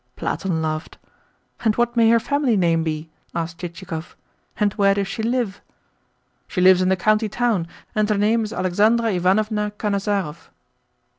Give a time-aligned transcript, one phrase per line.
[0.15, 0.97] Platon laughed.
[1.63, 4.15] "And what may her family name be?" asked Chichikov.
[4.59, 5.61] "And where does she live?"
[6.47, 10.49] "She lives in the county town, and her name is Alexandra Ivanovna Khanasarov."